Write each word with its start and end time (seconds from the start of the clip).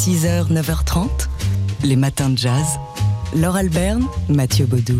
6h, 0.00 0.50
9h30, 0.50 1.28
les 1.84 1.94
matins 1.94 2.30
de 2.30 2.38
jazz. 2.38 2.78
Laure 3.36 3.56
Alberne, 3.56 4.06
Mathieu 4.30 4.64
Baudou. 4.64 4.98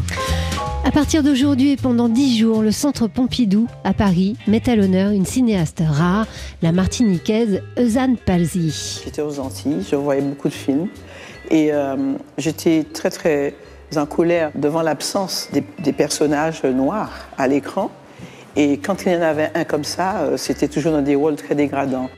À 0.85 0.91
partir 0.91 1.23
d'aujourd'hui 1.23 1.71
et 1.71 1.77
pendant 1.79 2.11
dix 2.11 2.39
jours, 2.39 2.61
le 2.61 2.71
Centre 2.71 3.07
Pompidou 3.07 3.67
à 3.83 3.95
Paris 3.95 4.37
met 4.47 4.69
à 4.69 4.77
l'honneur 4.77 5.13
une 5.13 5.25
cinéaste 5.25 5.83
rare, 5.83 6.27
la 6.61 6.73
martiniquaise 6.73 7.63
Eusanne 7.79 8.19
Palzy. 8.19 9.01
J'étais 9.03 9.23
aux 9.23 9.41
Antilles, 9.41 9.87
je 9.91 9.97
voyais 9.97 10.21
beaucoup 10.21 10.49
de 10.49 10.53
films 10.53 10.89
et 11.51 11.73
euh, 11.73 11.97
j'étais 12.37 12.85
très 12.85 13.09
très 13.09 13.55
en 13.97 14.05
colère 14.05 14.51
devant 14.55 14.83
l'absence 14.83 15.49
des, 15.55 15.65
des 15.79 15.95
personnages 15.95 16.63
noirs 16.63 17.27
à 17.39 17.49
l'écran. 17.49 17.91
Et 18.55 18.77
quand 18.77 19.07
il 19.07 19.13
y 19.13 19.17
en 19.17 19.23
avait 19.23 19.51
un 19.55 19.65
comme 19.65 19.85
ça, 19.85 20.19
euh, 20.19 20.37
c'était 20.37 20.69
toujours 20.69 20.93
dans 20.93 21.01
des 21.01 21.15
rôles 21.15 21.37
très 21.37 21.55
dégradants. 21.55 22.11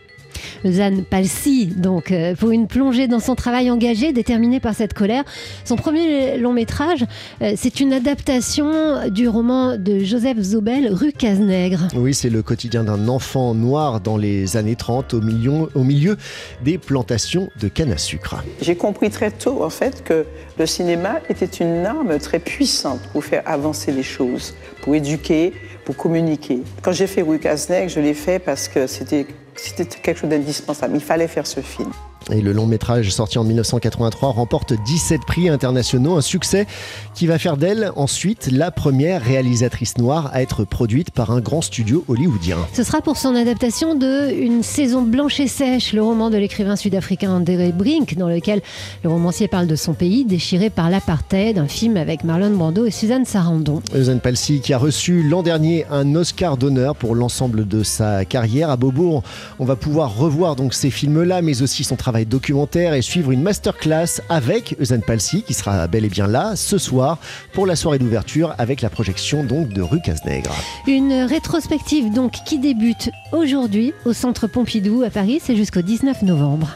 Zane 0.66 1.04
Palsy, 1.04 1.66
donc, 1.66 2.10
euh, 2.10 2.34
pour 2.34 2.50
une 2.50 2.66
plongée 2.66 3.08
dans 3.08 3.20
son 3.20 3.34
travail 3.34 3.70
engagé, 3.70 4.12
déterminé 4.12 4.60
par 4.60 4.74
cette 4.74 4.94
colère. 4.94 5.24
Son 5.64 5.76
premier 5.76 6.38
long 6.38 6.52
métrage, 6.52 7.04
euh, 7.42 7.54
c'est 7.56 7.80
une 7.80 7.92
adaptation 7.92 9.08
du 9.08 9.28
roman 9.28 9.76
de 9.76 10.00
Joseph 10.00 10.38
Zobel, 10.40 10.92
Rue 10.92 11.12
Cazenègre. 11.12 11.88
Oui, 11.94 12.14
c'est 12.14 12.30
le 12.30 12.42
quotidien 12.42 12.84
d'un 12.84 13.08
enfant 13.08 13.54
noir 13.54 14.00
dans 14.00 14.16
les 14.16 14.56
années 14.56 14.76
30 14.76 15.14
au 15.14 15.20
milieu, 15.20 15.68
au 15.74 15.84
milieu 15.84 16.16
des 16.64 16.78
plantations 16.78 17.48
de 17.60 17.68
canne 17.68 17.92
à 17.92 17.98
sucre. 17.98 18.42
J'ai 18.60 18.76
compris 18.76 19.10
très 19.10 19.30
tôt, 19.30 19.62
en 19.62 19.70
fait, 19.70 20.02
que 20.04 20.24
le 20.58 20.66
cinéma 20.66 21.20
était 21.28 21.46
une 21.46 21.86
arme 21.86 22.18
très 22.18 22.38
puissante 22.38 23.00
pour 23.12 23.24
faire 23.24 23.42
avancer 23.46 23.92
les 23.92 24.02
choses, 24.02 24.54
pour 24.82 24.94
éduquer, 24.94 25.52
pour 25.84 25.96
communiquer. 25.96 26.62
Quand 26.82 26.92
j'ai 26.92 27.06
fait 27.06 27.22
Rue 27.22 27.38
Cazenègre, 27.38 27.88
je 27.88 28.00
l'ai 28.00 28.14
fait 28.14 28.38
parce 28.38 28.68
que 28.68 28.86
c'était 28.86 29.26
c'était 29.54 29.84
quelque 29.84 30.20
chose 30.20 30.30
d'indispensable. 30.30 30.94
Il 30.96 31.00
fallait 31.00 31.28
faire 31.28 31.46
ce 31.46 31.60
film. 31.60 31.90
Et 32.30 32.40
le 32.40 32.52
long 32.52 32.66
métrage 32.66 33.10
sorti 33.10 33.38
en 33.38 33.44
1983 33.44 34.30
remporte 34.30 34.74
17 34.74 35.22
prix 35.26 35.48
internationaux, 35.48 36.16
un 36.16 36.20
succès 36.20 36.66
qui 37.14 37.26
va 37.26 37.38
faire 37.38 37.56
d'elle 37.56 37.90
ensuite 37.96 38.48
la 38.52 38.70
première 38.70 39.22
réalisatrice 39.22 39.98
noire 39.98 40.30
à 40.32 40.42
être 40.42 40.64
produite 40.64 41.10
par 41.10 41.30
un 41.30 41.40
grand 41.40 41.62
studio 41.62 42.04
hollywoodien. 42.08 42.58
Ce 42.72 42.84
sera 42.84 43.00
pour 43.00 43.16
son 43.16 43.34
adaptation 43.34 43.94
de 43.94 44.32
Une 44.32 44.62
saison 44.62 45.02
blanche 45.02 45.40
et 45.40 45.48
sèche, 45.48 45.92
le 45.92 46.02
roman 46.02 46.30
de 46.30 46.36
l'écrivain 46.36 46.76
sud-africain 46.76 47.32
André 47.32 47.72
Brink, 47.72 48.16
dans 48.16 48.28
lequel 48.28 48.62
le 49.02 49.10
romancier 49.10 49.48
parle 49.48 49.66
de 49.66 49.76
son 49.76 49.94
pays 49.94 50.24
déchiré 50.24 50.70
par 50.70 50.90
l'apartheid, 50.90 51.58
un 51.58 51.68
film 51.68 51.96
avec 51.96 52.24
Marlon 52.24 52.50
Brando 52.50 52.84
et 52.84 52.90
Suzanne 52.90 53.24
Sarandon. 53.24 53.82
Eusen 53.94 54.20
Palsy 54.20 54.60
qui 54.60 54.72
a 54.72 54.78
reçu 54.78 55.22
l'an 55.22 55.42
dernier 55.42 55.86
un 55.90 56.14
Oscar 56.14 56.56
d'honneur 56.56 56.94
pour 56.94 57.14
l'ensemble 57.14 57.66
de 57.66 57.82
sa 57.82 58.24
carrière 58.24 58.70
à 58.70 58.76
Beaubourg. 58.76 59.22
On 59.58 59.64
va 59.64 59.76
pouvoir 59.76 60.16
revoir 60.16 60.56
donc 60.56 60.74
ces 60.74 60.90
films-là, 60.90 61.42
mais 61.42 61.62
aussi 61.62 61.84
son 61.84 61.96
travail 61.96 62.26
documentaire 62.26 62.94
et 62.94 63.02
suivre 63.02 63.30
une 63.32 63.42
masterclass 63.42 64.20
avec 64.28 64.76
Eusen 64.80 65.02
Palsy 65.02 65.42
qui 65.42 65.54
sera 65.54 65.86
bel 65.86 66.04
et 66.04 66.08
bien 66.08 66.26
là 66.26 66.56
ce 66.56 66.78
soir 66.78 67.18
pour 67.52 67.66
la 67.66 67.76
soirée 67.76 67.98
d'ouverture 67.98 68.54
avec 68.58 68.80
la 68.80 68.90
projection 68.90 69.44
donc 69.44 69.68
de 69.68 69.82
Rue 69.82 70.00
Cazenègre. 70.00 70.54
Une 70.86 71.12
rétrospective 71.12 72.12
donc 72.12 72.32
qui 72.44 72.58
débute 72.58 73.10
aujourd'hui 73.32 73.92
au 74.04 74.12
Centre 74.12 74.46
Pompidou 74.46 75.02
à 75.02 75.10
Paris, 75.10 75.40
c'est 75.42 75.56
jusqu'au 75.56 75.82
19 75.82 76.22
novembre. 76.22 76.68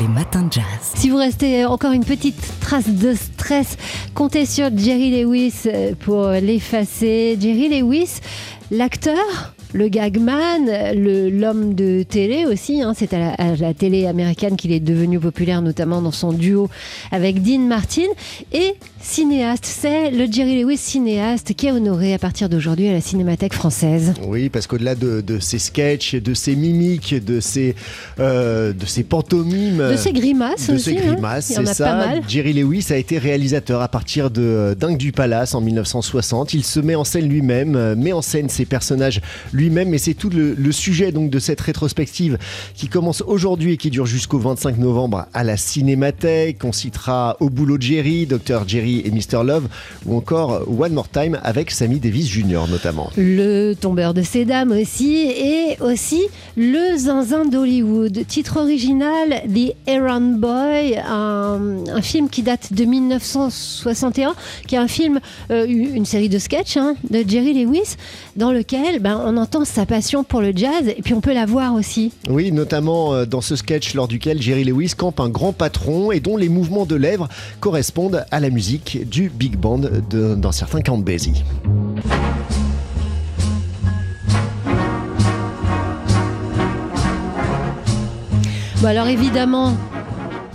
Les 0.00 0.08
matins 0.08 0.44
de 0.44 0.52
jazz. 0.52 0.64
Si 0.94 1.10
vous 1.10 1.18
restez 1.18 1.66
encore 1.66 1.92
une 1.92 2.04
petite 2.04 2.42
trace 2.60 2.88
de 2.88 3.14
stress, 3.14 3.76
comptez 4.14 4.46
sur 4.46 4.70
Jerry 4.74 5.22
Lewis 5.22 5.64
pour 6.00 6.28
l'effacer. 6.28 7.36
Jerry 7.38 7.68
Lewis, 7.68 8.20
l'acteur 8.70 9.52
le 9.72 9.88
gagman, 9.88 10.66
l'homme 10.94 11.74
de 11.74 12.02
télé 12.02 12.46
aussi. 12.46 12.82
Hein, 12.82 12.92
c'est 12.96 13.14
à, 13.14 13.56
la, 13.58 13.74
télé 13.74 14.06
américaine 14.06 14.56
qu'il 14.56 14.72
est 14.72 14.80
devenu 14.80 15.18
populaire, 15.18 15.62
notamment 15.62 16.02
dans 16.02 16.12
son 16.12 16.32
duo 16.32 16.68
avec 17.10 17.42
Dean 17.42 17.60
Martin. 17.60 18.08
Et 18.52 18.74
cinéaste, 19.00 19.64
c'est 19.64 20.10
le 20.10 20.30
Jerry 20.30 20.62
Lewis 20.62 20.76
cinéaste 20.76 21.54
qui 21.54 21.66
est 21.66 21.72
honoré 21.72 22.14
à 22.14 22.18
partir 22.18 22.48
d'aujourd'hui 22.48 22.88
à 22.88 22.92
la 22.92 23.00
Cinémathèque 23.00 23.54
française. 23.54 24.14
Oui, 24.26 24.48
parce 24.48 24.66
qu'au-delà 24.66 24.94
de, 24.94 25.22
ses 25.40 25.58
sketchs, 25.58 26.14
de 26.14 26.34
ses 26.34 26.54
mimiques, 26.54 27.14
de 27.24 27.40
ses, 27.40 27.74
euh, 28.20 28.72
de 28.72 28.86
ses 28.86 29.02
pantomimes, 29.02 29.88
de 29.90 29.96
ses 29.96 30.12
grimaces 30.12 30.68
de 30.68 30.74
aussi. 30.74 30.84
Ses 30.84 30.98
hein. 30.98 31.12
grimaces, 31.12 31.46
c'est 31.46 31.66
ça. 31.66 32.20
Jerry 32.28 32.52
Lewis 32.52 32.86
a 32.90 32.96
été 32.96 33.18
réalisateur 33.18 33.80
à 33.80 33.88
partir 33.88 34.30
de 34.30 34.42
euh, 34.42 34.74
Dingue 34.74 34.98
du 34.98 35.12
Palace 35.12 35.54
en 35.54 35.60
1960. 35.60 36.54
Il 36.54 36.64
se 36.64 36.80
met 36.80 36.94
en 36.94 37.04
scène 37.04 37.28
lui-même, 37.28 37.76
euh, 37.76 37.96
met 37.96 38.12
en 38.12 38.22
scène 38.22 38.48
ses 38.48 38.64
personnages 38.64 39.20
lui 39.52 39.61
lui-même. 39.62 39.94
Et 39.94 39.98
c'est 39.98 40.14
tout 40.14 40.30
le, 40.30 40.72
sujet 40.72 41.12
donc 41.12 41.30
de 41.30 41.38
cette 41.38 41.60
rétrospective 41.60 42.38
qui 42.74 42.88
commence 42.88 43.22
aujourd'hui 43.26 43.72
et 43.72 43.76
qui 43.76 43.90
dure 43.90 44.06
jusqu'au 44.06 44.38
25 44.38 44.78
novembre 44.78 45.26
à 45.34 45.44
la 45.44 45.56
Cinémathèque. 45.56 46.64
On 46.64 46.72
citera 46.72 47.36
Au 47.40 47.50
boulot 47.50 47.76
Jerry, 47.78 48.26
Dr 48.26 48.66
Jerry 48.66 49.02
et 49.04 49.10
Mr 49.10 49.44
Love, 49.44 49.68
ou 50.06 50.16
encore 50.16 50.62
One 50.66 50.92
More 50.92 51.08
Time 51.08 51.38
avec 51.42 51.70
Sammy 51.70 52.00
Davis 52.00 52.28
Jr. 52.28 52.62
notamment. 52.70 53.10
Le 53.16 53.74
tombeur 53.74 54.14
de 54.14 54.22
ces 54.22 54.44
dames 54.44 54.72
aussi, 54.72 55.14
et 55.14 55.76
aussi 55.80 56.22
Le 56.56 56.96
zinzin 56.96 57.44
d'Hollywood. 57.44 58.26
Titre 58.26 58.60
original 58.60 59.42
The 59.46 59.74
Errand 59.86 60.38
Boy, 60.38 60.98
un, 60.98 62.02
film 62.02 62.28
qui 62.28 62.42
date 62.42 62.72
de 62.72 62.84
1961, 62.84 64.34
qui 64.66 64.74
est 64.74 64.78
un 64.78 64.88
film, 64.88 65.20
euh, 65.50 65.66
une 65.66 66.04
série 66.04 66.28
de 66.28 66.38
sketchs 66.38 66.76
hein, 66.76 66.94
de 67.10 67.22
Jerry 67.26 67.64
Lewis, 67.64 67.96
dans 68.36 68.52
lequel 68.52 69.00
ben, 69.00 69.20
on 69.24 69.36
entend 69.36 69.51
sa 69.64 69.86
passion 69.86 70.24
pour 70.24 70.40
le 70.40 70.52
jazz 70.54 70.88
et 70.88 71.02
puis 71.02 71.14
on 71.14 71.20
peut 71.20 71.34
la 71.34 71.46
voir 71.46 71.74
aussi. 71.74 72.12
Oui, 72.28 72.50
notamment 72.52 73.14
euh, 73.14 73.26
dans 73.26 73.40
ce 73.40 73.54
sketch 73.54 73.94
lors 73.94 74.08
duquel 74.08 74.40
Jerry 74.40 74.64
Lewis 74.64 74.94
campe 74.96 75.20
un 75.20 75.28
grand 75.28 75.52
patron 75.52 76.10
et 76.10 76.20
dont 76.20 76.36
les 76.36 76.48
mouvements 76.48 76.86
de 76.86 76.96
lèvres 76.96 77.28
correspondent 77.60 78.24
à 78.30 78.40
la 78.40 78.50
musique 78.50 79.08
du 79.08 79.28
big 79.28 79.56
band 79.56 79.80
d'un 80.10 80.52
certain 80.52 80.80
Count 80.80 80.98
Basie. 80.98 81.44
Bon 88.80 88.88
alors 88.88 89.06
évidemment, 89.06 89.76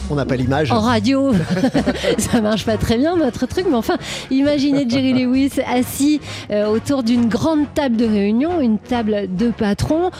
on 0.09 0.15
n'a 0.15 0.25
pas 0.25 0.35
l'image. 0.35 0.71
En 0.71 0.79
radio, 0.79 1.33
ça 2.17 2.41
marche 2.41 2.65
pas 2.65 2.77
très 2.77 2.97
bien 2.97 3.15
notre 3.15 3.45
truc, 3.45 3.65
mais 3.69 3.75
enfin, 3.75 3.97
imaginez 4.31 4.89
Jerry 4.89 5.13
Lewis 5.13 5.51
assis 5.67 6.21
euh, 6.51 6.67
autour 6.67 7.03
d'une 7.03 7.27
grande 7.27 7.65
table 7.73 7.97
de 7.97 8.05
réunion, 8.05 8.61
une 8.61 8.77
table 8.79 9.35
de 9.35 9.49
patron. 9.49 10.11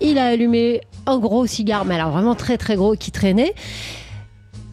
Il 0.00 0.18
a 0.18 0.26
allumé 0.26 0.80
un 1.06 1.18
gros 1.18 1.46
cigare, 1.46 1.84
mais 1.84 1.94
alors 1.94 2.10
vraiment 2.10 2.34
très 2.34 2.58
très 2.58 2.76
gros 2.76 2.94
qui 2.94 3.10
traînait 3.10 3.54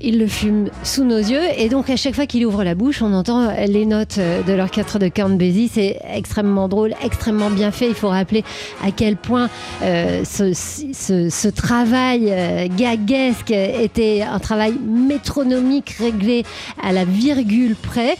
il 0.02 0.20
le 0.20 0.28
fume 0.28 0.70
sous 0.84 1.04
nos 1.04 1.18
yeux 1.18 1.42
et 1.58 1.70
donc 1.70 1.90
à 1.90 1.96
chaque 1.96 2.16
fois 2.16 2.26
qu'il 2.26 2.46
ouvre 2.46 2.64
la 2.64 2.76
bouche, 2.76 3.02
on 3.02 3.14
entend 3.14 3.52
les 3.68 3.86
notes 3.86 4.20
de 4.20 4.54
l'orchestre 4.54 5.00
de 5.00 5.08
Count 5.08 5.30
Basie. 5.30 5.70
C'est 5.74 6.00
extrêmement 6.14 6.68
drôle, 6.68 6.94
extrêmement 7.04 7.50
bien 7.50 7.72
fait. 7.72 7.88
Il 7.88 7.96
faut 7.96 8.10
rappeler 8.10 8.44
à 8.84 8.92
quel 8.92 9.16
point 9.16 9.50
euh, 9.82 10.24
ce, 10.24 11.50
travail 11.50 12.28
euh, 12.30 12.68
gaguesque 12.76 13.52
était 13.52 14.22
un 14.22 14.40
travail 14.40 14.74
métronomique 14.86 15.92
réglé 16.00 16.44
à 16.82 16.92
la 16.92 17.06
virgule 17.06 17.76
près. 17.76 18.16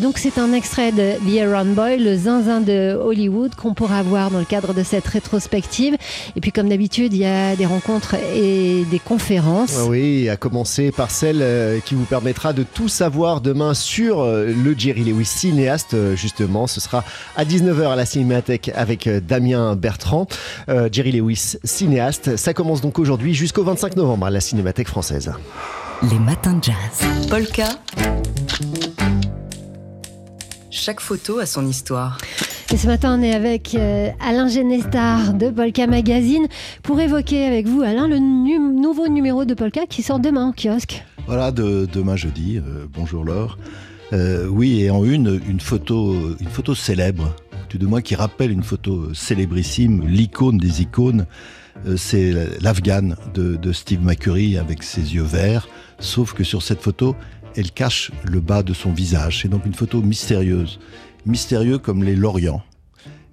Donc 0.00 0.18
c'est 0.18 0.38
un 0.38 0.52
extrait 0.52 0.92
de 0.92 1.12
The 1.26 1.42
Aaron 1.42 1.72
Boy, 1.72 1.98
le 1.98 2.16
zinzin 2.16 2.60
de 2.60 2.94
Hollywood 2.94 3.54
qu'on 3.54 3.74
pourra 3.74 4.02
voir 4.02 4.30
dans 4.30 4.38
le 4.38 4.44
cadre 4.44 4.74
de 4.74 4.82
cette 4.82 5.06
rétrospective. 5.06 5.96
Et 6.36 6.40
puis 6.40 6.52
comme 6.52 6.68
d'habitude, 6.68 7.14
il 7.14 7.20
y 7.20 7.26
a 7.26 7.56
des 7.56 7.66
rencontres 7.66 8.16
et 8.34 8.84
des 8.90 8.98
conférences. 8.98 9.78
Oui, 9.88 10.28
à 10.28 10.36
commencer 10.36 10.92
par 10.92 11.10
celle 11.22 11.42
euh, 11.42 11.78
qui 11.78 11.94
vous 11.94 12.04
permettra 12.04 12.52
de 12.52 12.64
tout 12.64 12.88
savoir 12.88 13.40
demain 13.40 13.74
sur 13.74 14.22
euh, 14.22 14.46
le 14.46 14.76
Jerry 14.76 15.04
Lewis 15.04 15.26
cinéaste. 15.26 15.94
Euh, 15.94 16.16
justement, 16.16 16.66
ce 16.66 16.80
sera 16.80 17.04
à 17.36 17.44
19h 17.44 17.92
à 17.92 17.94
la 17.94 18.04
Cinémathèque 18.04 18.72
avec 18.74 19.08
Damien 19.08 19.76
Bertrand. 19.76 20.26
Jerry 20.90 21.12
Lewis 21.12 21.58
cinéaste. 21.62 22.36
Ça 22.36 22.54
commence 22.54 22.80
donc 22.80 22.98
aujourd'hui 22.98 23.34
jusqu'au 23.34 23.62
25 23.62 23.94
novembre 23.94 24.26
à 24.26 24.30
la 24.30 24.40
Cinémathèque 24.40 24.88
française. 24.88 25.32
Les 26.10 26.18
matins 26.18 26.54
de 26.54 26.64
jazz. 26.64 27.28
Polka. 27.30 27.68
Chaque 30.70 31.00
photo 31.00 31.38
a 31.38 31.46
son 31.46 31.68
histoire. 31.68 32.18
Et 32.72 32.78
ce 32.78 32.86
matin, 32.86 33.18
on 33.18 33.22
est 33.22 33.34
avec 33.34 33.74
euh, 33.74 34.08
Alain 34.26 34.48
Genestar 34.48 35.34
de 35.34 35.50
Polka 35.50 35.86
Magazine 35.86 36.46
pour 36.82 36.98
évoquer 37.00 37.44
avec 37.44 37.66
vous, 37.66 37.82
Alain, 37.82 38.08
le 38.08 38.18
nouveau 38.18 39.08
numéro 39.08 39.44
de 39.44 39.52
Polka 39.52 39.82
qui 39.86 40.02
sort 40.02 40.18
demain 40.18 40.46
en 40.46 40.52
kiosque. 40.52 41.04
Voilà, 41.26 41.52
de, 41.52 41.86
demain 41.92 42.16
jeudi. 42.16 42.58
Euh, 42.58 42.86
bonjour 42.92 43.24
Laure. 43.24 43.58
Euh, 44.12 44.46
oui, 44.46 44.82
et 44.82 44.90
en 44.90 45.04
une, 45.04 45.40
une 45.48 45.60
photo, 45.60 46.14
une 46.38 46.48
photo 46.48 46.74
célèbre, 46.74 47.34
tout 47.68 47.78
de 47.78 47.86
moins 47.86 48.02
qui 48.02 48.14
rappelle 48.14 48.50
une 48.50 48.62
photo 48.62 49.14
célébrissime, 49.14 50.06
l'icône 50.06 50.58
des 50.58 50.82
icônes. 50.82 51.26
c'est 51.96 52.60
l'Afghan 52.60 53.14
de, 53.34 53.72
Steve 53.72 54.04
McCurry 54.04 54.58
avec 54.58 54.82
ses 54.82 55.14
yeux 55.14 55.22
verts, 55.22 55.68
sauf 55.98 56.34
que 56.34 56.44
sur 56.44 56.62
cette 56.62 56.82
photo, 56.82 57.16
elle 57.56 57.70
cache 57.70 58.10
le 58.24 58.40
bas 58.40 58.62
de 58.62 58.74
son 58.74 58.92
visage. 58.92 59.40
C'est 59.40 59.48
donc 59.48 59.64
une 59.64 59.74
photo 59.74 60.02
mystérieuse 60.02 60.78
mystérieux 61.26 61.78
comme 61.78 62.02
les 62.02 62.16
Lorients. 62.16 62.62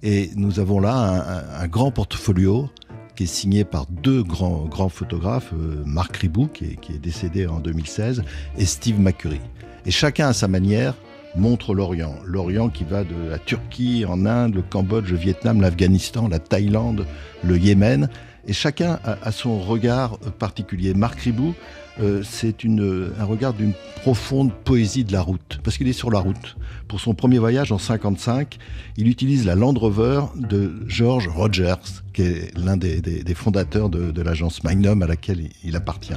Et 0.02 0.30
nous 0.36 0.60
avons 0.60 0.80
là 0.80 1.52
un, 1.60 1.68
grand 1.68 1.90
portfolio 1.90 2.70
qui 3.20 3.24
est 3.24 3.26
signé 3.26 3.64
par 3.64 3.84
deux 3.84 4.22
grands, 4.22 4.64
grands 4.64 4.88
photographes, 4.88 5.52
euh, 5.52 5.82
Marc 5.84 6.16
Ribou, 6.16 6.46
qui 6.46 6.64
est, 6.64 6.98
décédé 6.98 7.46
en 7.46 7.60
2016, 7.60 8.22
et 8.56 8.64
Steve 8.64 8.98
McCurry. 8.98 9.42
Et 9.84 9.90
chacun 9.90 10.28
à 10.28 10.32
sa 10.32 10.48
manière 10.48 10.94
montre 11.36 11.74
l'Orient. 11.74 12.14
L'Orient 12.24 12.70
qui 12.70 12.84
va 12.84 13.04
de 13.04 13.28
la 13.28 13.38
Turquie 13.38 14.06
en 14.08 14.24
Inde, 14.24 14.54
le 14.54 14.62
Cambodge, 14.62 15.10
le 15.10 15.18
Vietnam, 15.18 15.60
l'Afghanistan, 15.60 16.28
la 16.28 16.38
Thaïlande, 16.38 17.04
le 17.44 17.58
Yémen. 17.58 18.08
Et 18.46 18.54
chacun 18.54 18.98
a, 19.04 19.32
son 19.32 19.60
regard 19.60 20.16
particulier. 20.38 20.94
Marc 20.94 21.20
Ribou, 21.20 21.54
euh, 21.98 22.22
c'est 22.22 22.64
un 22.64 23.24
regard 23.24 23.52
d'une 23.52 23.72
profonde 24.02 24.52
poésie 24.52 25.04
de 25.04 25.12
la 25.12 25.20
route, 25.20 25.60
parce 25.62 25.76
qu'il 25.76 25.88
est 25.88 25.92
sur 25.92 26.10
la 26.10 26.20
route. 26.20 26.56
Pour 26.88 27.00
son 27.00 27.14
premier 27.14 27.38
voyage 27.38 27.72
en 27.72 27.78
55, 27.78 28.58
il 28.96 29.08
utilise 29.08 29.44
la 29.44 29.54
Land 29.54 29.74
Rover 29.74 30.22
de 30.36 30.72
George 30.86 31.28
Rogers, 31.28 31.74
qui 32.12 32.22
est 32.22 32.58
l'un 32.58 32.76
des, 32.76 33.00
fondateurs 33.34 33.90
de, 33.90 34.22
l'agence 34.22 34.64
Magnum 34.64 35.02
à 35.02 35.06
laquelle 35.06 35.50
il 35.64 35.76
appartient. 35.76 36.14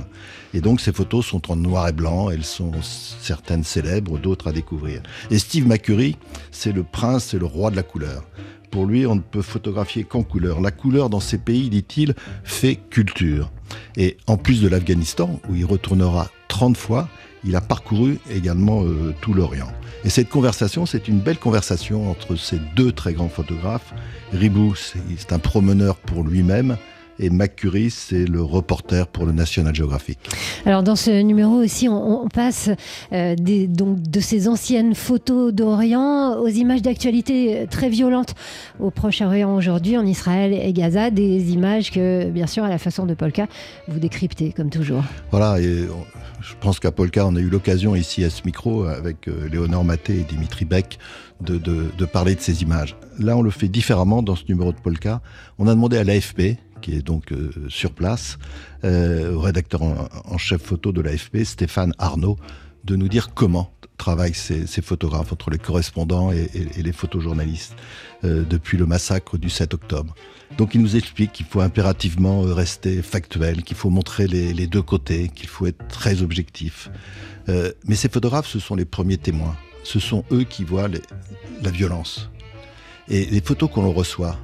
Et 0.53 0.61
donc 0.61 0.79
ces 0.79 0.93
photos 0.93 1.25
sont 1.25 1.51
en 1.51 1.55
noir 1.55 1.87
et 1.87 1.93
blanc, 1.93 2.29
elles 2.29 2.45
sont 2.45 2.71
certaines 2.81 3.63
célèbres, 3.63 4.17
d'autres 4.17 4.47
à 4.47 4.51
découvrir. 4.51 5.01
Et 5.31 5.39
Steve 5.39 5.67
McCurry, 5.67 6.17
c'est 6.51 6.71
le 6.71 6.83
prince, 6.83 7.25
c'est 7.25 7.39
le 7.39 7.45
roi 7.45 7.71
de 7.71 7.75
la 7.75 7.83
couleur. 7.83 8.23
Pour 8.71 8.87
lui, 8.87 9.05
on 9.05 9.13
ne 9.13 9.21
peut 9.21 9.43
photographier 9.43 10.03
qu'en 10.03 10.23
couleur. 10.23 10.59
La 10.59 10.71
couleur 10.71 11.11
dans 11.11 11.19
ces 11.19 11.37
pays, 11.37 11.69
dit-il, 11.69 12.15
fait 12.43 12.79
culture. 12.89 13.51
Et 13.97 14.17
en 14.27 14.37
plus 14.37 14.61
de 14.61 14.67
l'Afghanistan, 14.67 15.39
où 15.49 15.55
il 15.55 15.65
retournera 15.65 16.29
30 16.47 16.77
fois, 16.77 17.09
il 17.45 17.55
a 17.55 17.61
parcouru 17.61 18.19
également 18.29 18.83
euh, 18.83 19.13
tout 19.21 19.33
l'Orient. 19.33 19.71
Et 20.05 20.09
cette 20.09 20.29
conversation, 20.29 20.85
c'est 20.85 21.07
une 21.07 21.19
belle 21.19 21.37
conversation 21.37 22.09
entre 22.09 22.35
ces 22.35 22.59
deux 22.75 22.91
très 22.91 23.13
grands 23.13 23.29
photographes. 23.29 23.93
Ribou, 24.31 24.75
c'est 24.75 25.33
un 25.33 25.39
promeneur 25.39 25.95
pour 25.97 26.23
lui-même, 26.23 26.77
et 27.19 27.29
McCurry, 27.29 27.89
c'est 27.89 28.25
le 28.25 28.41
reporter 28.41 29.07
pour 29.07 29.25
le 29.25 29.31
National 29.31 29.73
Geographic. 29.75 30.19
Alors 30.65 30.83
dans 30.83 30.95
ce 30.95 31.21
numéro 31.21 31.55
aussi, 31.55 31.87
on, 31.89 32.27
passe 32.27 32.69
euh, 33.11 33.35
des, 33.35 33.67
donc 33.67 34.01
de 34.01 34.19
ces 34.19 34.47
anciennes 34.47 34.95
photos 34.95 35.53
d'Orient 35.53 36.37
aux 36.39 36.47
images 36.47 36.81
d'actualité 36.81 37.67
très 37.69 37.89
violentes 37.89 38.33
au 38.79 38.89
Proche-Orient 38.91 39.55
aujourd'hui, 39.55 39.97
en 39.97 40.05
Israël 40.05 40.53
et 40.53 40.73
Gaza, 40.73 41.09
des 41.09 41.51
images 41.51 41.91
que, 41.91 42.29
bien 42.29 42.47
sûr, 42.47 42.63
à 42.63 42.69
la 42.69 42.77
façon 42.77 43.05
de 43.05 43.13
Polka, 43.13 43.47
vous 43.87 43.99
décryptez 43.99 44.51
comme 44.51 44.69
toujours. 44.69 45.03
Voilà, 45.31 45.59
et 45.59 45.87
je 46.41 46.53
pense 46.59 46.79
qu'à 46.79 46.91
Polka, 46.91 47.25
on 47.25 47.35
a 47.35 47.39
eu 47.39 47.49
l'occasion 47.49 47.95
ici 47.95 48.23
à 48.23 48.29
ce 48.29 48.41
micro 48.45 48.83
avec 48.83 49.27
euh, 49.27 49.47
Léonore 49.49 49.83
Maté 49.83 50.19
et 50.19 50.23
Dimitri 50.23 50.65
Beck 50.65 50.97
de, 51.41 51.57
de 51.57 52.05
parler 52.05 52.35
de 52.35 52.41
ces 52.41 52.61
images. 52.61 52.95
Là, 53.19 53.35
on 53.35 53.41
le 53.41 53.51
fait 53.51 53.67
différemment 53.67 54.23
dans 54.23 54.35
ce 54.35 54.43
numéro 54.47 54.71
de 54.71 54.77
Polka. 54.77 55.21
On 55.59 55.67
a 55.67 55.71
demandé 55.71 55.97
à 55.97 56.03
l'AFP, 56.03 56.57
qui 56.83 56.95
est 56.95 57.01
donc 57.01 57.31
euh, 57.31 57.49
sur 57.69 57.93
place, 57.93 58.37
euh, 58.83 59.33
au 59.33 59.39
rédacteur 59.39 59.81
en, 59.81 60.37
chef 60.37 60.61
photo 60.61 60.91
de 60.91 61.01
l'AFP, 61.01 61.43
Stéphane 61.45 61.93
Arnaud, 61.97 62.37
de 62.83 62.95
nous 62.95 63.07
dire 63.07 63.33
comment 63.33 63.73
travaillent 63.97 64.33
ces, 64.33 64.65
photographes, 64.81 65.31
entre 65.31 65.49
les 65.49 65.57
correspondants 65.57 66.31
et, 66.31 66.49
les 66.75 66.91
photojournalistes, 66.91 67.75
euh, 68.25 68.43
depuis 68.47 68.77
le 68.77 68.85
massacre 68.85 69.37
du 69.37 69.49
7 69.49 69.73
octobre. 69.73 70.13
Donc 70.57 70.75
il 70.75 70.81
nous 70.81 70.97
explique 70.97 71.31
qu'il 71.31 71.45
faut 71.45 71.61
impérativement 71.61 72.41
rester 72.41 73.01
factuel, 73.01 73.63
qu'il 73.63 73.77
faut 73.77 73.89
montrer 73.89 74.27
les, 74.27 74.67
deux 74.67 74.81
côtés, 74.81 75.29
qu'il 75.29 75.47
faut 75.47 75.65
être 75.65 75.87
très 75.87 76.21
objectif. 76.21 76.91
mais 77.47 77.95
ces 77.95 78.09
photographes, 78.09 78.47
ce 78.47 78.59
sont 78.59 78.75
les 78.75 78.85
premiers 78.85 79.17
témoins. 79.17 79.55
Ce 79.83 79.99
sont 79.99 80.23
eux 80.31 80.43
qui 80.43 80.63
voient 80.63 80.89
la 81.61 81.71
violence. 81.71 82.29
Et 83.09 83.25
les 83.25 83.41
photos 83.41 83.69
qu'on 83.71 83.89
reçoit, 83.91 84.37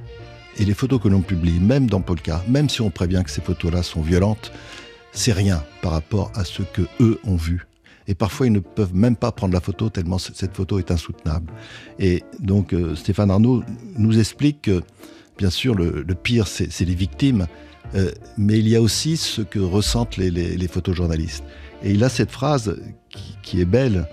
et 0.58 0.64
les 0.64 0.74
photos 0.74 1.00
que 1.00 1.08
l'on 1.08 1.22
publie, 1.22 1.58
même 1.60 1.88
dans 1.88 2.00
Polka, 2.00 2.42
même 2.48 2.68
si 2.68 2.80
on 2.80 2.90
prévient 2.90 3.22
que 3.24 3.30
ces 3.30 3.40
photos-là 3.40 3.82
sont 3.82 4.02
violentes, 4.02 4.52
c'est 5.12 5.32
rien 5.32 5.64
par 5.82 5.92
rapport 5.92 6.30
à 6.34 6.44
ce 6.44 6.62
que 6.62 6.82
eux 7.00 7.18
ont 7.24 7.36
vu. 7.36 7.66
Et 8.06 8.14
parfois, 8.14 8.46
ils 8.46 8.52
ne 8.52 8.60
peuvent 8.60 8.94
même 8.94 9.16
pas 9.16 9.30
prendre 9.30 9.54
la 9.54 9.60
photo 9.60 9.88
tellement 9.88 10.18
cette 10.18 10.56
photo 10.56 10.78
est 10.78 10.90
insoutenable. 10.90 11.52
Et 11.98 12.24
donc, 12.40 12.72
euh, 12.72 12.96
Stéphane 12.96 13.30
Arnaud 13.30 13.62
nous 13.96 14.18
explique 14.18 14.62
que, 14.62 14.82
bien 15.38 15.50
sûr, 15.50 15.74
le, 15.74 16.02
pire, 16.14 16.48
c'est 16.48 16.80
les 16.80 16.94
victimes, 16.94 17.46
euh, 17.94 18.10
mais 18.36 18.58
il 18.58 18.68
y 18.68 18.74
a 18.74 18.82
aussi 18.82 19.16
ce 19.16 19.42
que 19.42 19.60
ressentent 19.60 20.16
les, 20.16 20.68
photojournalistes. 20.68 21.44
Et 21.82 21.92
il 21.92 22.02
a 22.02 22.08
cette 22.08 22.30
phrase 22.30 22.80
qui, 23.10 23.36
qui 23.42 23.60
est 23.60 23.64
belle, 23.66 24.08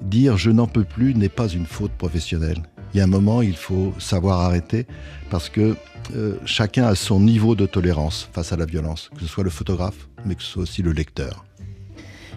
dire 0.00 0.36
je 0.36 0.50
n'en 0.50 0.66
peux 0.66 0.84
plus 0.84 1.14
n'est 1.14 1.28
pas 1.28 1.48
une 1.48 1.66
faute 1.66 1.92
professionnelle. 1.92 2.62
Il 2.92 2.98
y 2.98 3.00
a 3.00 3.04
un 3.04 3.08
moment, 3.08 3.42
il 3.42 3.56
faut 3.56 3.92
savoir 3.98 4.40
arrêter 4.40 4.86
parce 5.30 5.48
que 5.48 5.76
euh, 6.16 6.34
chacun 6.44 6.86
a 6.86 6.94
son 6.94 7.20
niveau 7.20 7.54
de 7.54 7.66
tolérance 7.66 8.28
face 8.32 8.52
à 8.52 8.56
la 8.56 8.66
violence, 8.66 9.10
que 9.14 9.20
ce 9.20 9.26
soit 9.26 9.44
le 9.44 9.50
photographe, 9.50 10.08
mais 10.24 10.34
que 10.34 10.42
ce 10.42 10.48
soit 10.48 10.62
aussi 10.62 10.82
le 10.82 10.92
lecteur. 10.92 11.44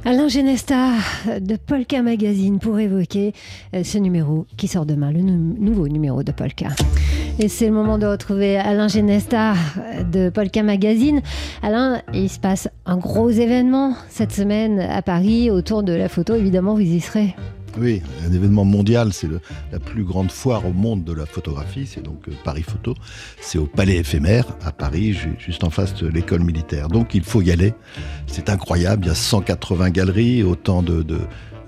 Alain 0.06 0.28
Genesta 0.28 0.92
de 1.40 1.56
Polka 1.56 2.02
Magazine 2.02 2.60
pour 2.60 2.78
évoquer 2.78 3.32
euh, 3.74 3.84
ce 3.86 3.98
numéro 3.98 4.46
qui 4.58 4.68
sort 4.68 4.86
demain, 4.86 5.12
le 5.12 5.22
nouveau 5.22 5.88
numéro 5.88 6.24
de 6.24 6.34
Polka. 6.34 6.68
Et 7.40 7.48
c'est 7.48 7.68
le 7.68 7.72
moment 7.72 7.98
de 7.98 8.06
retrouver 8.06 8.58
Alain 8.58 8.90
Genesta 8.90 9.54
de 10.12 10.30
Polka 10.30 10.62
Magazine. 10.62 11.22
Alain, 11.62 12.02
il 12.14 12.30
se 12.30 12.38
passe 12.38 12.68
un 12.86 12.98
gros 12.98 13.30
événement 13.30 13.96
cette 14.10 14.34
semaine 14.34 14.82
à 14.82 15.02
Paris 15.02 15.50
autour 15.50 15.84
de 15.84 15.94
la 15.94 16.10
photo. 16.10 16.36
Évidemment, 16.36 16.76
vous 16.76 16.82
y 16.82 17.00
serez. 17.00 17.34
Oui, 17.80 18.04
un 18.28 18.32
événement 18.32 18.66
mondial, 18.66 19.14
c'est 19.14 19.28
la 19.72 19.80
plus 19.80 20.04
grande 20.04 20.32
foire 20.32 20.66
au 20.68 20.74
monde 20.74 21.04
de 21.04 21.14
la 21.14 21.26
photographie, 21.26 21.88
c'est 21.88 22.04
donc 22.04 22.28
euh, 22.28 22.32
Paris 22.44 22.62
Photo. 22.62 22.94
C'est 23.42 23.58
au 23.58 23.66
Palais 23.66 23.98
éphémère 23.98 24.46
à 24.64 24.72
Paris, 24.72 25.18
juste 25.40 25.64
en 25.64 25.72
face 25.72 25.96
de 25.96 26.08
l'école 26.08 26.44
militaire. 26.44 26.88
Donc 26.88 27.16
il 27.16 27.24
faut 27.24 27.42
y 27.42 27.52
aller. 27.52 27.74
C'est 28.28 28.50
incroyable, 28.50 29.06
il 29.06 29.08
y 29.08 29.12
a 29.12 29.16
180 29.16 29.90
galeries, 29.90 30.44
autant 30.44 30.84
de, 30.84 31.04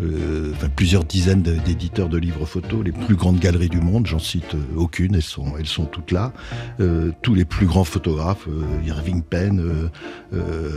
euh, 0.01 0.53
plusieurs 0.75 1.03
dizaines 1.03 1.42
d'éditeurs 1.42 2.09
de 2.09 2.18
livres 2.18 2.45
photos, 2.45 2.83
les 2.83 2.92
plus 2.92 3.15
grandes 3.15 3.39
galeries 3.39 3.69
du 3.69 3.80
monde, 3.80 4.07
j'en 4.07 4.19
cite 4.19 4.56
euh, 4.56 4.77
aucune, 4.77 5.15
elles 5.15 5.21
sont, 5.21 5.53
elles 5.57 5.68
sont 5.68 5.86
toutes 5.86 6.12
là. 6.12 6.33
Euh, 6.80 7.12
tous 7.21 7.33
les 7.33 7.45
plus 7.45 7.65
grands 7.65 7.83
photographes, 7.83 8.47
Irving 8.86 9.21
Penn, 9.21 9.62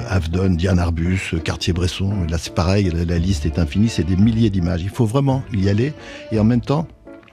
Avdon, 0.08 0.50
Diane 0.50 0.78
Arbus, 0.78 1.34
Cartier-Bresson, 1.42 2.26
là 2.30 2.38
c'est 2.38 2.54
pareil, 2.54 2.90
la, 2.90 3.18
liste 3.18 3.46
est 3.46 3.58
infinie, 3.58 3.88
c'est 3.88 4.04
des 4.04 4.16
milliers 4.16 4.50
d'images. 4.50 4.82
Il 4.82 4.90
faut 4.90 5.06
vraiment 5.06 5.42
y 5.52 5.68
aller 5.68 5.92
et 6.32 6.38
en 6.38 6.44
même 6.44 6.60
temps, 6.60 6.86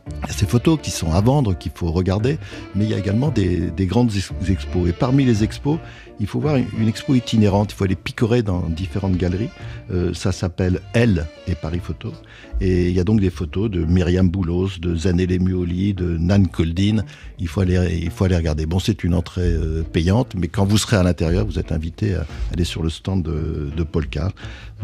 il 0.08 0.28
y 0.28 0.30
a 0.30 0.34
ces 0.34 0.46
photos 0.46 0.80
qui 0.82 0.92
sont 0.92 1.12
à 1.12 1.22
vendre, 1.22 1.58
qu'il 1.58 1.72
faut 1.74 1.92
regarder, 1.92 2.38
mais 2.76 2.86
il 2.86 2.92
y 2.92 2.94
a 2.94 2.98
également 2.98 3.30
des, 3.30 3.72
grandes 3.80 4.12
expos. 4.48 4.88
Et 4.88 4.94
parmi 4.94 5.26
les 5.26 5.44
expos, 5.44 5.80
il 6.20 6.28
faut 6.28 6.40
voir 6.40 6.56
une, 6.56 6.88
expo 6.88 7.16
itinérante, 7.16 7.74
il 7.74 7.76
faut 7.76 7.84
aller 7.84 7.96
picorer 7.96 8.42
dans 8.42 8.62
différentes 8.70 9.18
galeries. 9.18 9.50
Euh, 9.92 10.14
ça 10.14 10.32
s'appelle 10.32 10.80
Elle 10.94 11.26
et 11.48 11.56
Paris 11.56 11.82
Photo. 11.84 12.14
Et 12.62 12.90
il 12.90 12.96
y 12.96 13.00
a 13.00 13.04
donc 13.04 13.20
des 13.20 13.30
photos 13.30 13.70
de 13.70 13.84
Myriam 13.84 14.30
Boulos, 14.30 14.80
de 14.80 14.96
Zanelle 14.96 15.40
Muoli, 15.42 15.94
de 15.94 16.18
Nan 16.18 16.48
Koldin. 16.48 17.04
Il 17.40 17.48
faut 17.48 17.62
aller, 17.62 18.00
il 18.02 18.12
faut 18.12 18.26
aller 18.26 18.38
regarder. 18.38 18.66
Bon, 18.66 18.80
c'est 18.80 19.04
une 19.04 19.14
entrée 19.14 19.42
euh, 19.42 19.84
payante, 19.84 20.36
mais 20.38 20.48
quand 20.48 20.66
vous 20.66 20.78
serez 20.78 20.98
à 20.98 21.04
l'intérieur, 21.04 21.46
vous 21.46 21.60
êtes 21.60 21.72
invité 21.72 22.16
à 22.16 22.26
aller 22.54 22.64
sur 22.64 22.82
le 22.82 22.90
stand 22.90 23.24
de, 23.24 23.70
de 23.76 23.84
Polka. 23.84 24.32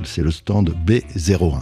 C'est 0.04 0.24
le 0.24 0.32
stand 0.32 0.74
B01. 0.86 1.62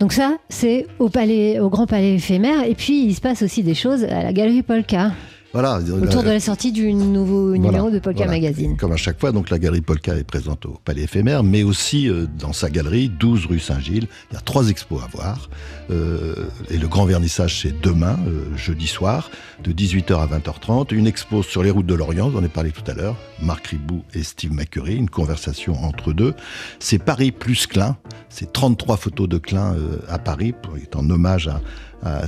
Donc 0.00 0.12
ça, 0.12 0.36
c'est 0.48 0.86
au 0.98 1.08
palais, 1.08 1.58
au 1.58 1.68
Grand 1.68 1.86
Palais 1.86 2.14
éphémère. 2.14 2.64
Et 2.64 2.74
puis, 2.74 3.04
il 3.04 3.14
se 3.14 3.20
passe 3.20 3.42
aussi 3.42 3.62
des 3.62 3.74
choses 3.74 4.04
à 4.04 4.22
la 4.22 4.32
Galerie 4.32 4.62
Polka. 4.62 5.12
Voilà. 5.54 5.78
Autour 5.78 6.22
de 6.22 6.28
la 6.28 6.40
sortie 6.40 6.72
du 6.72 6.92
nouveau 6.92 7.56
numéro 7.56 7.90
de 7.90 7.98
Polka 7.98 8.26
Magazine. 8.26 8.76
Comme 8.76 8.92
à 8.92 8.96
chaque 8.96 9.18
fois, 9.18 9.32
donc 9.32 9.48
la 9.48 9.58
galerie 9.58 9.80
Polka 9.80 10.14
est 10.14 10.24
présente 10.24 10.66
au 10.66 10.78
Palais 10.84 11.02
éphémère, 11.02 11.42
mais 11.42 11.62
aussi 11.62 12.08
euh, 12.08 12.26
dans 12.38 12.52
sa 12.52 12.68
galerie, 12.68 13.08
12 13.08 13.46
rue 13.46 13.58
Saint-Gilles. 13.58 14.08
Il 14.30 14.34
y 14.34 14.36
a 14.36 14.40
trois 14.40 14.68
expos 14.68 15.02
à 15.02 15.06
voir. 15.06 15.48
Euh, 15.90 16.34
et 16.70 16.76
le 16.76 16.86
grand 16.86 17.06
vernissage, 17.06 17.62
c'est 17.62 17.80
demain, 17.80 18.18
euh, 18.26 18.54
jeudi 18.56 18.86
soir, 18.86 19.30
de 19.64 19.72
18h 19.72 20.20
à 20.20 20.26
20h30. 20.26 20.94
Une 20.94 21.06
expo 21.06 21.42
sur 21.42 21.62
les 21.62 21.70
routes 21.70 21.86
de 21.86 21.94
l'Orient, 21.94 22.30
j'en 22.30 22.44
ai 22.44 22.48
parlé 22.48 22.70
tout 22.70 22.88
à 22.90 22.92
l'heure. 22.92 23.16
Marc 23.40 23.68
Ribou 23.68 24.02
et 24.12 24.22
Steve 24.22 24.52
McCurry, 24.52 24.96
une 24.96 25.08
conversation 25.08 25.82
entre 25.82 26.12
deux. 26.12 26.34
C'est 26.78 26.98
Paris 26.98 27.32
plus 27.32 27.66
Klein. 27.66 27.96
C'est 28.28 28.52
33 28.52 28.98
photos 28.98 29.26
de 29.26 29.38
Klein 29.38 29.74
à 30.08 30.18
Paris, 30.18 30.52
pour, 30.52 30.74
en 30.94 31.08
hommage 31.08 31.48
à, 31.48 31.62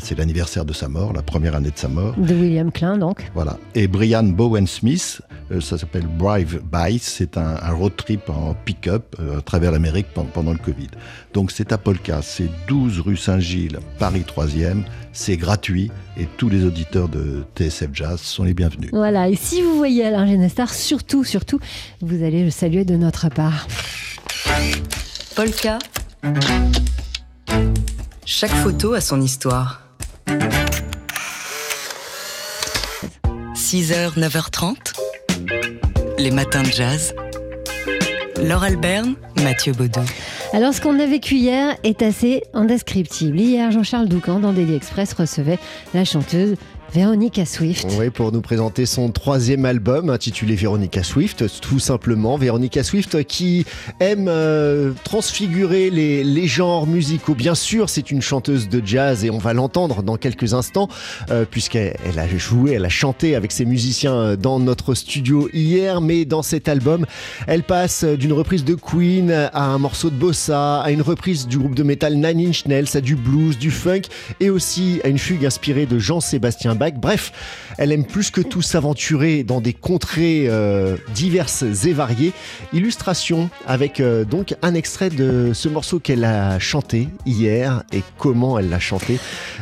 c'est 0.01 0.19
l'anniversaire 0.19 0.65
de 0.65 0.73
sa 0.73 0.89
mort, 0.89 1.13
la 1.13 1.23
première 1.23 1.55
année 1.55 1.71
de 1.71 1.79
sa 1.79 1.89
mort. 1.89 2.15
De 2.17 2.35
William 2.35 2.71
Klein, 2.71 2.99
donc. 2.99 3.31
Voilà. 3.35 3.59
Et 3.75 3.87
Brian 3.89 4.25
Bowen 4.25 4.67
Smith, 4.67 5.23
euh, 5.53 5.61
ça 5.61 5.79
s'appelle 5.79 6.07
Drive 6.17 6.61
By, 6.71 6.99
c'est 6.99 7.37
un, 7.37 7.57
road 7.73 7.97
trip 7.97 8.29
en 8.31 8.55
pick-up 8.65 9.17
euh, 9.19 9.39
à 9.39 9.41
travers 9.43 9.73
l'Amérique 9.73 10.07
pendant, 10.15 10.53
le 10.53 10.59
Covid. 10.59 10.89
Donc 11.33 11.51
c'est 11.51 11.73
à 11.73 11.79
Polka, 11.79 12.21
c'est 12.23 12.49
12 12.69 13.01
rue 13.01 13.17
Saint-Gilles, 13.17 13.79
Paris 13.99 14.25
3e, 14.27 14.83
c'est 15.13 15.37
gratuit 15.37 15.91
et 16.17 16.27
tous 16.37 16.49
les 16.49 16.65
auditeurs 16.65 17.09
de 17.09 17.45
TSF 17.57 17.91
Jazz 17.93 18.21
sont 18.21 18.45
les 18.45 18.55
bienvenus. 18.55 18.91
Voilà, 18.93 19.29
et 19.29 19.37
si 19.37 19.63
vous 19.63 19.77
voyez 19.77 20.07
Alain 20.07 20.27
Genestar, 20.27 20.73
surtout, 20.73 21.25
surtout, 21.25 21.59
vous 22.01 22.23
allez 22.23 22.45
le 22.45 22.51
saluer 22.51 22.85
de 22.85 22.97
notre 22.97 23.29
part. 23.29 23.67
Polka. 25.35 25.79
Chaque 28.33 28.53
photo 28.53 28.95
a 28.95 29.01
son 29.01 29.21
histoire. 29.21 29.83
6h, 33.57 34.17
9h30. 34.17 34.77
Les 36.17 36.31
matins 36.31 36.63
de 36.63 36.71
jazz. 36.71 37.13
Laure 38.41 38.63
Alberne, 38.63 39.17
Mathieu 39.43 39.73
Baudou. 39.73 39.99
Alors, 40.53 40.73
ce 40.73 40.81
qu'on 40.81 41.01
a 41.01 41.07
vécu 41.07 41.35
hier 41.35 41.77
est 41.83 42.03
assez 42.03 42.43
indescriptible. 42.55 43.41
Hier, 43.41 43.73
Jean-Charles 43.73 44.09
Doucan, 44.09 44.39
dans 44.39 44.53
Daily 44.53 44.77
Express, 44.77 45.13
recevait 45.13 45.59
la 45.93 46.05
chanteuse 46.05 46.55
Véronica 46.93 47.45
Swift. 47.47 47.87
Oui, 47.99 48.11
pour 48.11 48.33
nous 48.33 48.41
présenter 48.41 48.85
son 48.85 49.11
troisième 49.11 49.65
album 49.65 50.11
intitulé 50.11 50.57
Véronica 50.57 51.05
Swift, 51.05 51.45
tout 51.61 51.79
simplement. 51.79 52.37
Véronica 52.37 52.83
Swift 52.83 53.23
qui 53.25 53.65
aime 54.01 54.27
euh, 54.29 54.93
transfigurer 55.05 55.91
les, 55.91 56.47
genres 56.49 56.89
musicaux. 56.89 57.35
Bien 57.35 57.55
sûr, 57.55 57.89
c'est 57.89 58.11
une 58.11 58.23
chanteuse 58.23 58.69
de 58.69 58.83
jazz 58.85 59.25
et 59.25 59.31
on 59.31 59.39
va 59.39 59.53
l'entendre 59.53 60.03
dans 60.03 60.17
quelques 60.17 60.53
instants, 60.53 60.89
euh, 61.31 61.45
puisqu'elle 61.49 61.97
elle 62.05 62.19
a 62.19 62.27
joué, 62.27 62.73
elle 62.73 62.85
a 62.85 62.89
chanté 62.89 63.37
avec 63.37 63.53
ses 63.53 63.67
musiciens 63.67 64.15
euh, 64.15 64.37
dans 64.37 64.59
notre 64.59 64.95
studio 64.95 65.49
hier. 65.53 66.01
Mais 66.01 66.25
dans 66.25 66.43
cet 66.43 66.69
album, 66.69 67.07
elle 67.47 67.63
passe 67.63 68.03
d'une 68.03 68.33
reprise 68.33 68.65
de 68.65 68.75
Queen 68.75 69.31
à 69.31 69.65
un 69.67 69.79
morceau 69.79 70.11
de 70.11 70.17
bossa, 70.17 70.81
à 70.81 70.91
une 70.91 71.03
reprise 71.03 71.47
du 71.47 71.59
groupe 71.59 71.77
de 71.77 71.85
métal 71.85 72.15
Nine 72.15 72.49
Inch 72.49 72.67
Nails, 72.67 72.89
à 72.95 73.01
du 73.01 73.15
blues, 73.15 73.59
du 73.59 73.71
funk 73.71 74.03
et 74.41 74.51
aussi 74.51 75.01
à 75.05 75.09
une 75.09 75.19
fugue 75.19 75.47
inspirée 75.47 75.87
de 75.87 75.99
Jean-Sébastien 75.99 76.75
Bref, 76.81 77.33
elle 77.79 77.93
aime 77.93 78.05
plus 78.05 78.31
que 78.31 78.41
tout 78.41 78.63
s'aventurer 78.63 79.45
dans 79.45 79.61
des 79.61 79.75
contrées 79.75 80.45
euh, 80.49 80.97
diverses 81.15 81.63
et 81.85 81.93
variées. 81.93 82.33
Illustration 82.73 83.51
avec 83.67 84.01
euh, 84.01 84.25
donc 84.25 84.55
un 84.63 84.75
extrait 84.75 85.11
de 85.11 85.53
ce 85.53 85.69
morceau 85.69 86.01
qu'elle 86.01 86.25
a 86.25 86.59
chanté 86.59 87.09
hier 87.27 87.83
et 87.93 88.03
comment 88.17 88.59
elle 88.59 88.71
l'a 88.71 88.79
chanté 88.79 89.19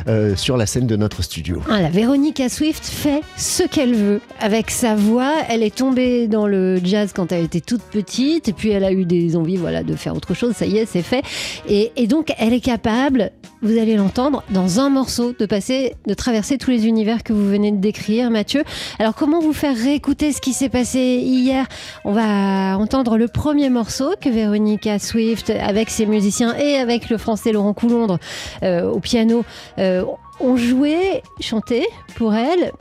euh, 0.07 0.35
sur 0.35 0.55
la 0.55 0.65
scène 0.65 0.87
de 0.87 0.95
notre 0.95 1.21
studio. 1.21 1.61
Ah, 1.69 1.81
la 1.81 1.89
Véronica 1.89 2.47
Swift 2.47 2.85
fait 2.85 3.21
ce 3.35 3.63
qu'elle 3.63 3.95
veut 3.95 4.21
avec 4.39 4.71
sa 4.71 4.95
voix. 4.95 5.33
Elle 5.49 5.63
est 5.63 5.75
tombée 5.75 6.27
dans 6.27 6.47
le 6.47 6.79
jazz 6.83 7.11
quand 7.13 7.31
elle 7.31 7.43
était 7.43 7.61
toute 7.61 7.83
petite 7.83 8.47
et 8.47 8.53
puis 8.53 8.69
elle 8.69 8.85
a 8.85 8.93
eu 8.93 9.03
des 9.03 9.35
envies 9.35 9.57
voilà, 9.57 9.83
de 9.83 9.95
faire 9.95 10.15
autre 10.15 10.33
chose. 10.33 10.53
Ça 10.55 10.65
y 10.65 10.77
est, 10.77 10.85
c'est 10.85 11.01
fait. 11.01 11.23
Et, 11.67 11.91
et 11.97 12.07
donc 12.07 12.33
elle 12.37 12.53
est 12.53 12.59
capable, 12.61 13.31
vous 13.61 13.77
allez 13.77 13.95
l'entendre, 13.95 14.43
dans 14.49 14.79
un 14.79 14.89
morceau, 14.89 15.33
de 15.37 15.45
passer, 15.45 15.95
de 16.07 16.13
traverser 16.13 16.57
tous 16.57 16.71
les 16.71 16.87
univers 16.87 17.23
que 17.23 17.33
vous 17.33 17.47
venez 17.47 17.71
de 17.71 17.77
décrire, 17.77 18.31
Mathieu. 18.31 18.63
Alors, 18.99 19.15
comment 19.15 19.39
vous 19.39 19.53
faire 19.53 19.75
réécouter 19.75 20.31
ce 20.31 20.39
qui 20.39 20.53
s'est 20.53 20.69
passé 20.69 20.99
hier? 20.99 21.67
On 22.05 22.13
va 22.13 22.77
entendre 22.77 23.17
le 23.17 23.27
premier 23.27 23.69
morceau 23.69 24.13
que 24.19 24.29
Véronica 24.29 24.97
Swift, 24.99 25.49
avec 25.49 25.89
ses 25.89 26.05
musiciens 26.05 26.55
et 26.55 26.77
avec 26.77 27.09
le 27.09 27.17
français 27.17 27.51
Laurent 27.51 27.73
Coulondre 27.73 28.17
euh, 28.63 28.89
au 28.89 28.99
piano, 28.99 29.43
euh, 29.77 30.05
ont 30.39 30.55
joué, 30.55 31.21
chanté 31.41 31.85
pour 32.15 32.33
elle. 32.35 32.71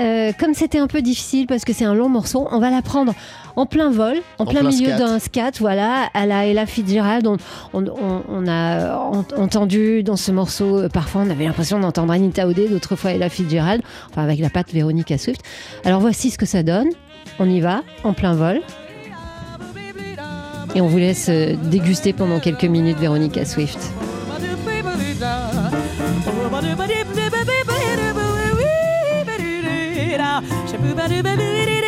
Euh, 0.00 0.32
comme 0.38 0.54
c'était 0.54 0.78
un 0.78 0.86
peu 0.86 1.02
difficile 1.02 1.48
parce 1.48 1.64
que 1.64 1.72
c'est 1.72 1.84
un 1.84 1.94
long 1.94 2.08
morceau, 2.08 2.46
on 2.52 2.60
va 2.60 2.70
la 2.70 2.82
prendre 2.82 3.14
en 3.58 3.66
plein 3.66 3.90
vol, 3.90 4.18
en, 4.38 4.46
plein, 4.46 4.62
milieu 4.62 4.96
d'un 4.96 5.18
scat, 5.18 5.50
voilà, 5.58 6.08
à 6.14 6.26
la 6.26 6.46
Ella 6.46 6.64
Fitzgerald. 6.64 7.26
On, 7.26 7.36
on, 7.74 8.46
a 8.46 8.94
entendu 9.36 10.04
dans 10.04 10.14
ce 10.14 10.30
morceau, 10.30 10.78
euh, 10.78 10.88
parfois 10.88 11.22
on 11.26 11.30
avait 11.30 11.44
l'impression 11.44 11.80
d'entendre 11.80 12.12
Anita 12.12 12.46
O'Day, 12.46 12.68
d'autres 12.68 12.94
fois 12.94 13.10
Ella 13.10 13.28
Fitzgerald, 13.28 13.82
enfin 14.10 14.22
avec 14.22 14.38
la 14.38 14.48
patte 14.48 14.72
Véronica 14.72 15.18
Swift. 15.18 15.42
Alors 15.84 16.00
voici 16.00 16.30
ce 16.30 16.38
que 16.38 16.46
ça 16.46 16.62
donne. 16.62 16.86
On 17.40 17.50
y 17.50 17.58
va, 17.58 17.82
en 18.04 18.12
plein 18.12 18.34
vol. 18.34 18.60
Et 20.76 20.80
on 20.80 20.86
vous 20.86 20.98
laisse 20.98 21.26
euh, 21.28 21.56
déguster 21.64 22.12
pendant 22.12 22.38
quelques 22.38 22.62
minutes 22.62 22.98
Véronica 22.98 23.44
Swift. 23.44 23.78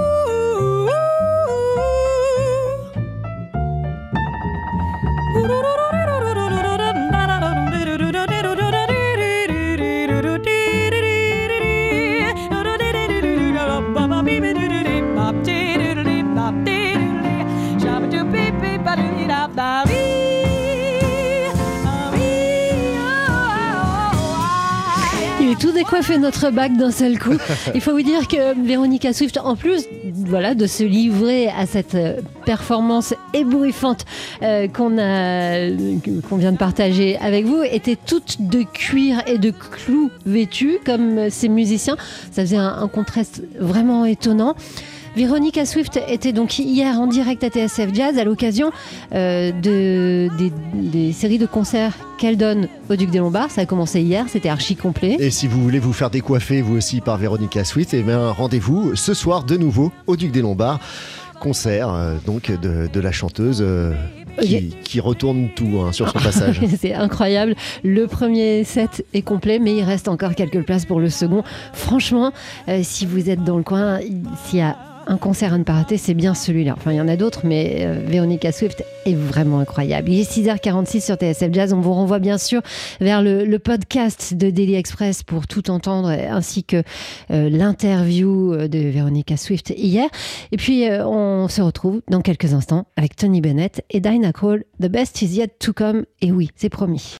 Bobby. 19.55 20.04
Décoiffer 25.75 26.17
notre 26.17 26.49
bac 26.49 26.75
d'un 26.75 26.91
seul 26.91 27.19
coup. 27.19 27.37
Il 27.73 27.81
faut 27.81 27.91
vous 27.91 28.01
dire 28.01 28.27
que 28.27 28.59
Véronica 28.65 29.13
Swift, 29.13 29.37
en 29.37 29.55
plus 29.55 29.85
voilà, 30.13 30.55
de 30.55 30.65
se 30.65 30.83
livrer 30.83 31.49
à 31.49 31.65
cette 31.65 31.95
euh, 31.95 32.21
performance 32.45 33.13
ébouriffante 33.33 34.05
euh, 34.41 34.67
qu'on 34.67 34.97
a, 34.97 35.69
qu'on 36.27 36.37
vient 36.37 36.51
de 36.51 36.57
partager 36.57 37.17
avec 37.17 37.45
vous, 37.45 37.61
était 37.63 37.97
toute 37.97 38.37
de 38.39 38.63
cuir 38.63 39.21
et 39.27 39.37
de 39.37 39.51
clous 39.51 40.09
vêtus 40.25 40.79
comme 40.85 41.29
ces 41.29 41.49
musiciens. 41.49 41.97
Ça 42.31 42.41
faisait 42.43 42.57
un 42.57 42.87
contraste 42.87 43.43
vraiment 43.59 44.05
étonnant. 44.05 44.55
Véronica 45.15 45.65
Swift 45.65 45.97
était 46.09 46.33
donc 46.33 46.59
hier 46.59 46.99
en 46.99 47.07
direct 47.07 47.41
à 47.45 47.49
TSF 47.49 47.93
Jazz 47.93 48.17
à 48.17 48.25
l'occasion 48.25 48.71
euh, 49.13 49.51
de, 49.53 50.29
des, 50.37 51.13
séries 51.13 51.37
de 51.37 51.45
concerts 51.45 51.93
qu'elle 52.17 52.35
donne 52.35 52.67
au 52.89 52.97
Duc 52.97 53.11
des 53.11 53.19
Lombards. 53.19 53.49
Ça 53.49 53.61
a 53.61 53.65
commencé 53.65 54.01
hier, 54.01 54.25
c'était 54.27 54.49
archi 54.49 54.75
complet. 54.75 55.15
Et 55.19 55.31
si 55.31 55.47
vous 55.47 55.63
voulez 55.63 55.79
vous 55.79 55.93
faire 55.93 56.09
décoiffer 56.09 56.61
vous 56.61 56.75
aussi 56.75 56.99
par 56.99 57.15
Véronica 57.17 57.63
Swift, 57.63 57.93
eh 57.93 58.03
bien 58.03 58.29
rendez-vous 58.29 58.97
ce 58.97 59.13
soir 59.13 59.45
de 59.45 59.55
nouveau 59.55 59.93
au 60.05 60.17
Duc 60.17 60.31
des 60.31 60.41
Lombards. 60.41 60.81
Concert 61.39 61.93
euh, 61.93 62.15
donc 62.25 62.51
de, 62.51 62.99
la 62.99 63.11
chanteuse. 63.13 63.59
Euh, 63.61 63.93
qui, 64.83 64.99
retourne 64.99 65.47
tout 65.55 65.79
hein, 65.79 65.93
sur 65.93 66.09
son 66.09 66.19
passage. 66.19 66.59
c'est 66.81 66.93
incroyable. 66.93 67.55
Le 67.85 68.05
premier 68.07 68.65
set 68.65 69.05
est 69.13 69.21
complet, 69.21 69.59
mais 69.59 69.77
il 69.77 69.83
reste 69.83 70.09
encore 70.09 70.35
quelques 70.35 70.61
places 70.63 70.85
pour 70.85 70.99
le 70.99 71.09
second. 71.09 71.43
Franchement, 71.71 72.33
si 72.83 73.05
vous 73.05 73.29
êtes 73.29 73.45
dans 73.45 73.55
le 73.55 73.63
coin, 73.63 73.99
s'il 74.45 74.59
y 74.59 74.61
a 74.61 74.75
un 75.07 75.17
concert 75.17 75.53
à 75.53 75.57
ne 75.57 75.63
pas 75.63 75.73
rater, 75.73 75.97
c'est 75.97 76.13
bien 76.13 76.33
celui-là. 76.33 76.73
Enfin, 76.77 76.91
il 76.91 76.97
y 76.97 77.01
en 77.01 77.07
a 77.07 77.15
d'autres, 77.15 77.41
mais 77.43 77.77
euh, 77.81 77.99
Véronica 78.05 78.51
Swift 78.51 78.83
est 79.05 79.13
vraiment 79.13 79.59
incroyable. 79.59 80.09
Il 80.09 80.19
est 80.19 80.31
6h46 80.31 81.05
sur 81.05 81.15
TSF 81.15 81.51
Jazz. 81.51 81.73
On 81.73 81.81
vous 81.81 81.93
renvoie 81.93 82.19
bien 82.19 82.37
sûr 82.37 82.61
vers 82.99 83.21
le, 83.21 83.55
podcast 83.57 84.33
de 84.33 84.49
Daily 84.49 84.75
Express 84.75 85.23
pour 85.23 85.47
tout 85.47 85.71
entendre, 85.71 86.09
ainsi 86.09 86.63
que 86.63 86.83
euh, 87.31 87.49
l'interview 87.49 88.53
euh, 88.53 88.67
de 88.67 88.79
Véronica 88.79 89.37
Swift 89.37 89.73
hier. 89.77 90.07
Et 90.51 90.57
puis, 90.57 90.85
on 90.89 91.47
se 91.47 91.61
retrouve 91.61 92.01
dans 92.09 92.21
quelques 92.21 92.53
instants 92.53 92.85
avec 92.97 93.15
Tony 93.15 93.41
Bennett 93.41 93.83
et 93.89 93.99
Dinah 93.99 94.33
Cole. 94.33 94.65
The 94.81 94.87
best 94.87 95.21
is 95.21 95.37
yet 95.37 95.57
to 95.59 95.73
come. 95.73 96.05
Et 96.21 96.31
oui, 96.31 96.49
c'est 96.55 96.69
promis. 96.69 97.13